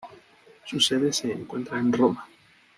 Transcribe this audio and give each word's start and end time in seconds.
Su 0.65 0.79
sede 0.79 1.13
se 1.13 1.31
encuentra 1.31 1.77
en 1.77 1.93
Roma. 1.93 2.27